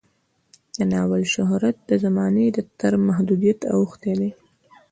[0.75, 2.45] د ناول شهرت د زمانې
[2.81, 4.31] تر محدودیت اوښتی دی.